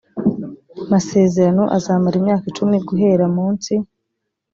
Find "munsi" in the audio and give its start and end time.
3.35-3.73